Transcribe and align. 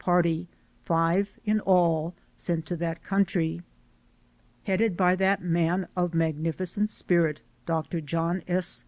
party, 0.03 0.47
five 0.81 1.29
in 1.45 1.59
all, 1.59 2.15
sent 2.35 2.65
to 2.65 2.75
that 2.75 3.03
country. 3.03 3.61
Headed 4.63 4.97
by 4.97 5.15
that 5.17 5.43
man 5.43 5.87
of 5.95 6.15
magnificent 6.15 6.89
spirit, 6.89 7.39
Doctor 7.67 8.01
John 8.01 8.41
S. 8.47 8.79